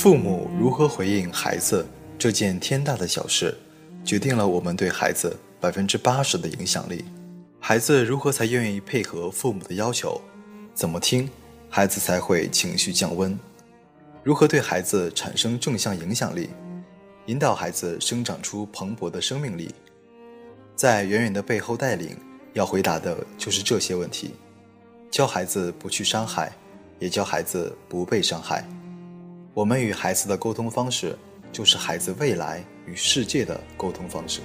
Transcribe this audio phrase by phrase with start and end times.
[0.00, 1.86] 父母如何回应孩子
[2.18, 3.54] 这件天大的小事，
[4.02, 7.04] 决定了我们对孩子百分之八十的影响力。
[7.60, 10.18] 孩子如何才愿意配合父母的要求？
[10.72, 11.28] 怎么听，
[11.68, 13.38] 孩子才会情绪降温？
[14.24, 16.48] 如何对孩子产生正向影响力，
[17.26, 19.70] 引导孩子生长出蓬勃的生命力？
[20.74, 22.16] 在远远的背后带领，
[22.54, 24.34] 要回答的就是这些问题。
[25.10, 26.50] 教孩子不去伤害，
[26.98, 28.66] 也教孩子不被伤害。
[29.52, 31.18] 我们与孩子的沟通方式，
[31.50, 34.40] 就是孩子未来与世界的沟通方式。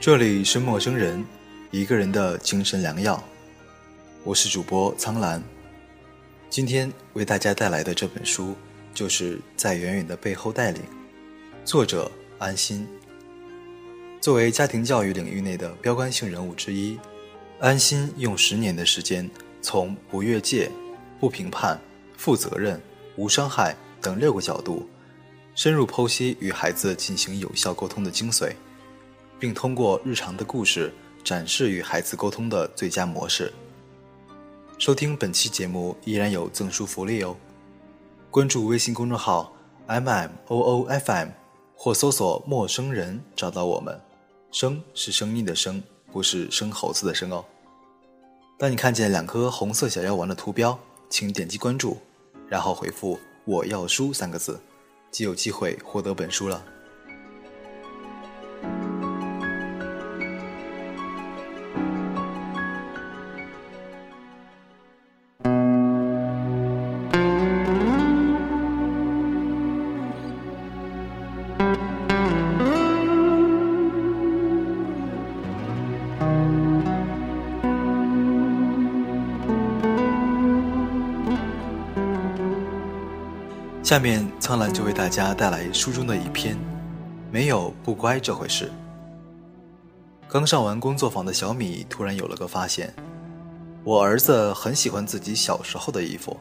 [0.00, 1.22] 这里是陌生人，
[1.70, 3.22] 一个人的精神良药。
[4.24, 5.42] 我是主播苍兰，
[6.48, 8.54] 今天为大家带来的这本书，
[8.94, 10.80] 就是在远远的背后带领。
[11.62, 12.88] 作者安心。
[14.20, 16.98] 作为家庭教育领域内的标杆性人物之一，
[17.58, 19.28] 安心用十年的时间，
[19.62, 20.70] 从不越界、
[21.18, 21.80] 不评判、
[22.18, 22.78] 负责任、
[23.16, 24.86] 无伤害等六个角度，
[25.54, 28.52] 深入剖析与孩子进行有效沟通的精髓，
[29.38, 30.92] 并通过日常的故事
[31.24, 33.50] 展示与孩子沟通的最佳模式。
[34.76, 37.34] 收听本期节目依然有赠书福利哦！
[38.30, 39.50] 关注微信公众号
[39.86, 41.28] m m o o f m。
[41.82, 43.98] 或搜索“陌生人”找到我们，
[44.52, 47.44] 生是生命的生，不是生猴子的生哦。
[48.58, 51.96] 当你看见两颗红色小药丸的图标，请点击关注，
[52.48, 54.60] 然后回复“我要书”三个字，
[55.10, 56.62] 即有机会获得本书了。
[83.90, 86.56] 下面苍兰就为大家带来书中的一篇，
[87.28, 88.70] 没有不乖这回事。
[90.28, 92.94] 刚上完工作坊的小米突然有了个发现：
[93.82, 96.38] 我儿子很喜欢自己小时候的衣服，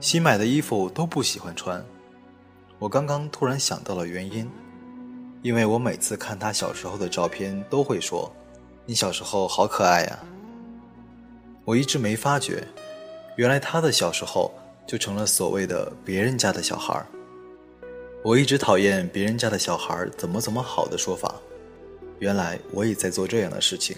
[0.00, 1.80] 新买的衣服都不喜欢穿。
[2.80, 4.50] 我刚刚突然想到了原因，
[5.42, 8.28] 因为我每次看他小时候的照片，都会说
[8.84, 10.18] ：“你小时候好可爱呀。”
[11.64, 12.66] 我一直没发觉，
[13.36, 14.52] 原来他的小时候。
[14.88, 17.06] 就成了所谓的别人家的小孩儿。
[18.24, 21.34] 我一直讨厌别人家的小孩怎么怎么好的说法，
[22.18, 23.94] 原来我也在做这样的事情。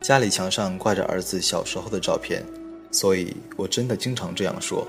[0.00, 2.46] 家里墙上挂着儿子小时候的照片，
[2.92, 4.86] 所以我真的经常这样说。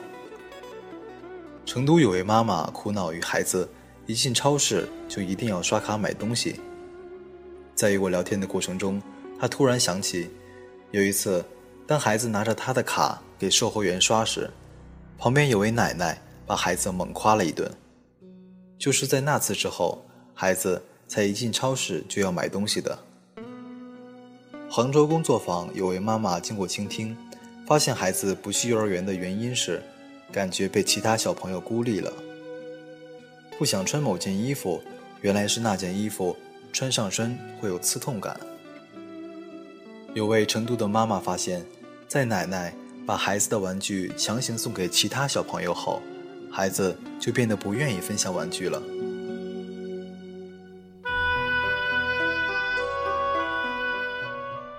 [1.66, 3.68] 成都有位妈妈苦恼于孩子
[4.06, 6.60] 一进超市就一定要刷卡买东西，
[7.74, 9.02] 在与我聊天的过程中，
[9.40, 10.30] 她突然想起
[10.92, 11.44] 有一次，
[11.92, 13.22] 当孩子拿着他的卡。
[13.38, 14.50] 给售货员刷时，
[15.18, 17.70] 旁边有位奶奶把孩子猛夸了一顿。
[18.78, 22.98] 就是在那次之后，孩子才一进超市就要买东西的。
[24.70, 27.18] 杭州工作坊有位妈妈经过倾听，
[27.68, 29.84] 发现孩子不去幼儿园的原因是，
[30.32, 32.14] 感觉被其他小朋友孤立了，
[33.58, 34.82] 不想穿某件衣服，
[35.20, 36.38] 原来是那件衣服
[36.72, 38.40] 穿上身会有刺痛感。
[40.14, 41.66] 有位成都的妈妈发现，
[42.12, 42.74] 在奶奶。
[43.08, 46.02] 把孩子的玩具强行送给其他小朋友后，
[46.52, 48.82] 孩子就变得不愿意分享玩具了。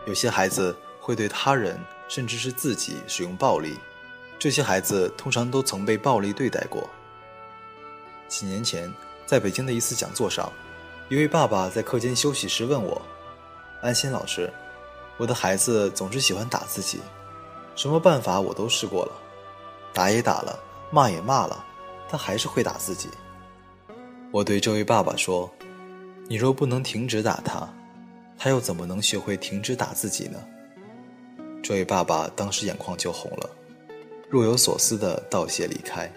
[0.06, 3.76] 有些孩子会对他人甚至是自己使用暴力，
[4.38, 6.88] 这些孩子通常都曾被暴力对待过。
[8.28, 8.92] 几年前，
[9.26, 10.50] 在北京的一次讲座上，
[11.08, 13.02] 一位爸爸在课间休息时问我
[13.82, 14.50] ：“安心老师，
[15.16, 17.00] 我的孩子总是喜欢打自己。”
[17.74, 19.12] 什么办法我都试过了，
[19.92, 20.58] 打也打了，
[20.90, 21.64] 骂也骂了，
[22.08, 23.08] 他还是会打自己。
[24.30, 25.50] 我对这位爸爸说
[26.28, 27.68] ：“你若不能停止打他，
[28.38, 30.38] 他又怎么能学会停止打自己呢？”
[31.62, 33.50] 这位爸爸当时眼眶就红了，
[34.28, 36.10] 若有所思的道谢离开。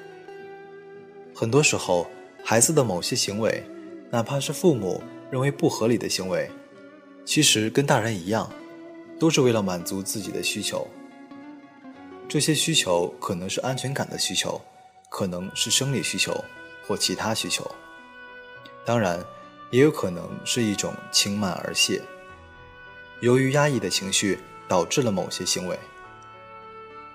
[1.35, 2.07] 很多时候，
[2.43, 3.63] 孩子的某些行为，
[4.09, 6.49] 哪怕是父母认为不合理的行为，
[7.25, 8.49] 其实跟大人一样，
[9.19, 10.87] 都是为了满足自己的需求。
[12.27, 14.59] 这些需求可能是安全感的需求，
[15.09, 16.43] 可能是生理需求
[16.85, 17.69] 或其他需求，
[18.83, 19.23] 当然，
[19.71, 22.01] 也有可能是一种轻慢而泄。
[23.21, 25.79] 由于压抑的情绪导致了某些行为，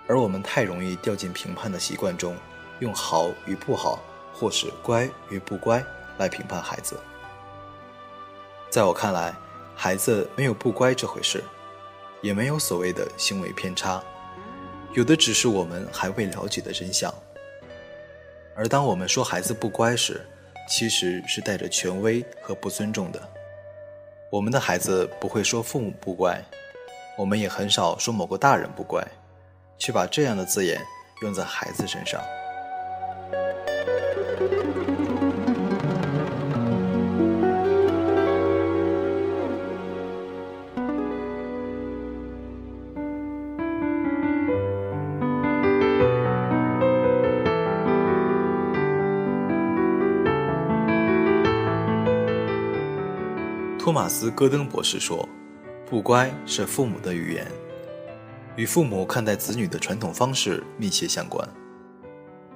[0.06, 2.36] 而我们太容易掉进评判的习惯中，
[2.78, 4.00] 用好与不好，
[4.32, 5.84] 或是乖与不乖
[6.18, 6.98] 来评判孩子。
[8.70, 9.34] 在我看来，
[9.74, 11.42] 孩子没有不乖这回事，
[12.22, 14.02] 也没有所谓的行为偏差，
[14.92, 17.12] 有的只是我们还未了解的真相。
[18.56, 20.20] 而当我们说孩子不乖时，
[20.68, 23.20] 其实是带着权威和不尊重的。
[24.30, 26.42] 我们的孩子不会说父母不乖，
[27.16, 29.04] 我们也很少说某个大人不乖，
[29.78, 30.80] 却把这样的字眼
[31.22, 32.20] 用在孩子身上。
[53.80, 55.26] 托马斯·戈登博士说
[55.88, 57.50] ：“不乖是父母的语言，
[58.54, 61.48] 与父母看待子女的传统方式密切相关。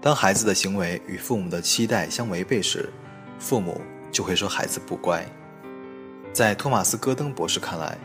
[0.03, 2.91] 当孩子的行为与父母的期待相违背时，
[3.38, 3.81] 父母
[4.12, 5.25] 就会说孩子不乖。”
[6.31, 7.97] 在托马斯·戈登博士看来，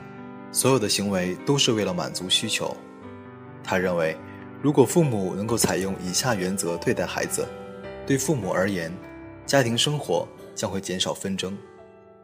[0.50, 2.74] 所有的行为都是为了满足需求。
[3.62, 4.16] 他认为，
[4.62, 7.46] 如果父母能够采用以下原则对待孩子，
[8.08, 8.90] 对父母而言，
[9.46, 10.26] 家庭生活
[10.56, 11.58] 将会减少纷争。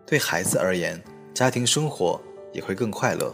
[0.08, 1.04] 对孩子而言，
[1.34, 2.22] 家庭生活
[2.54, 3.34] 也会更快乐。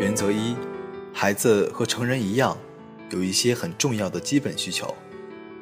[0.00, 0.56] 原则一：
[1.12, 2.56] 孩子和成人一样，
[3.10, 4.94] 有一些很重要的基本需求，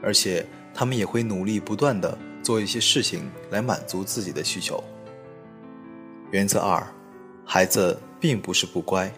[0.00, 4.82] 而且他们也会努力不断的做一些事情来满足自己的需求。
[6.30, 6.80] 原则二：
[7.44, 9.12] 孩子并不是不乖，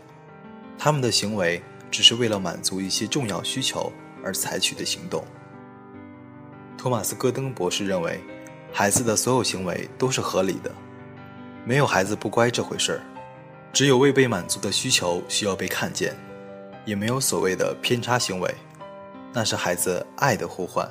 [0.78, 1.60] 他们的行为
[1.90, 3.92] 只是为了满足一些重要需求。
[4.26, 5.24] 而采取的行动。
[6.76, 8.20] 托马斯·戈登博士认为，
[8.72, 10.74] 孩子的所有行为都是合理的，
[11.64, 13.00] 没有孩子不乖这回事儿，
[13.72, 16.12] 只有未被满足的需求需要被看见，
[16.84, 18.52] 也没有所谓的偏差行为，
[19.32, 20.90] 那是孩子爱的呼唤。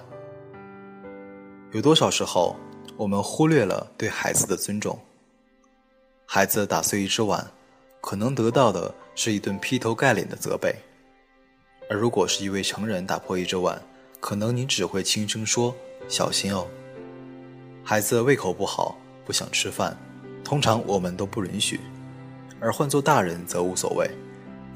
[1.74, 2.56] 有多少时候，
[2.96, 4.98] 我们忽略了对孩子的尊重？
[6.26, 7.46] 孩子打碎一只碗，
[8.00, 10.74] 可能得到的是一顿劈头盖脸的责备。
[11.90, 13.82] 而如果是一位成人打破一只碗，
[14.20, 15.76] 可能你只会轻声说
[16.10, 16.68] ：“小心哦。”
[17.84, 19.96] 孩子胃口不好，不想吃饭，
[20.44, 21.78] 通常我们都不允许；
[22.60, 24.10] 而换做大人则无所谓，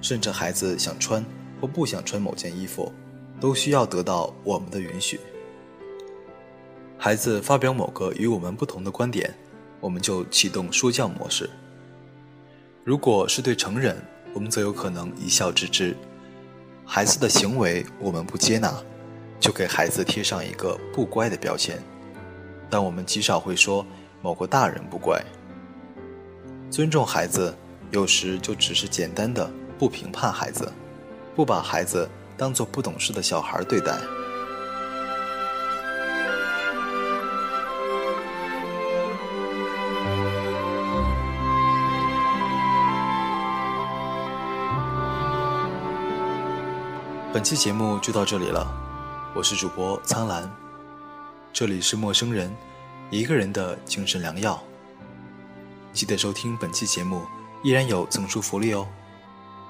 [0.01, 1.25] 甚至孩子想穿
[1.59, 2.91] 或不想穿某件衣服，
[3.39, 5.19] 都需要得到我们的允许。
[6.97, 9.33] 孩子发表某个与我们不同的观点，
[9.79, 11.47] 我们就启动说教模式；
[12.83, 13.97] 如果是对成人，
[14.33, 15.95] 我们则有可能一笑置之。
[16.91, 18.73] 孩子的行为我们不接纳，
[19.39, 21.79] 就给孩子贴上一个不乖的标签。
[22.67, 23.85] 但我们极少会说
[24.23, 25.23] 某个大人不乖。
[26.71, 27.55] 尊重孩子，
[27.91, 29.47] 有时就只是简单的
[29.77, 30.67] 不评判孩子，
[31.35, 33.95] 不把孩子当做不懂事的小孩对待。
[47.39, 48.67] 本期节目就到这里了，
[49.33, 50.51] 我是主播苍兰，
[51.53, 52.53] 这里是陌生人，
[53.11, 54.61] 一个人的精神良药。
[55.93, 57.21] 记得收听本期节目，
[57.63, 58.85] 依然有赠书福利哦。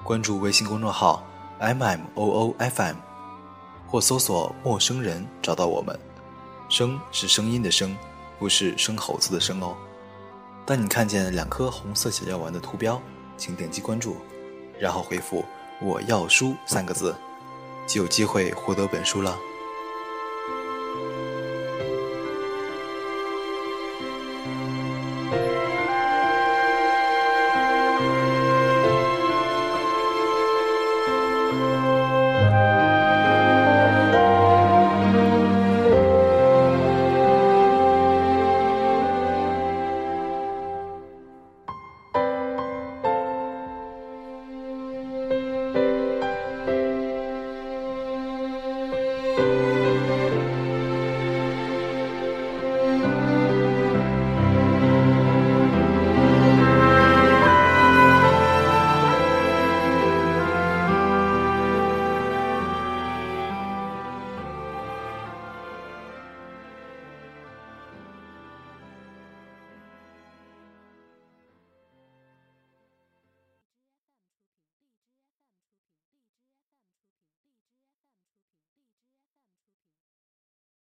[0.02, 1.24] 关注微信公众号
[1.60, 2.96] m m o o f m，
[3.86, 5.96] 或搜索“陌生人”找到我们。
[6.68, 7.96] 声是声音的声，
[8.36, 9.76] 不是生猴子的生哦。
[10.66, 13.00] 当你看见两颗红色小药丸的图标，
[13.36, 14.16] 请点击关注，
[14.76, 15.44] 然后回复
[15.80, 17.14] “我要书”三个字。
[17.90, 19.36] 就有机会获得本书了。